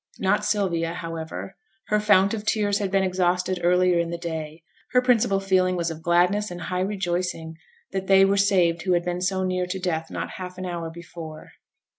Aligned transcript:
Not 0.17 0.43
Sylvia, 0.43 0.95
however; 0.95 1.55
her 1.89 1.99
fount 1.99 2.33
of 2.33 2.43
tears 2.43 2.79
had 2.79 2.89
been 2.89 3.03
exhausted 3.03 3.59
earlier 3.61 3.99
in 3.99 4.09
the 4.09 4.17
day: 4.17 4.63
her 4.93 5.01
principal 5.03 5.39
feeling 5.39 5.75
was 5.75 5.91
of 5.91 6.01
gladness 6.01 6.49
and 6.49 6.59
high 6.59 6.81
rejoicing 6.81 7.53
that 7.91 8.07
they 8.07 8.25
were 8.25 8.35
saved 8.35 8.81
who 8.81 8.93
had 8.93 9.03
been 9.05 9.21
so 9.21 9.43
near 9.43 9.67
to 9.67 9.77
death 9.77 10.09
not 10.09 10.31
half 10.37 10.57
an 10.57 10.65
hour 10.65 10.89
before. 10.89 11.51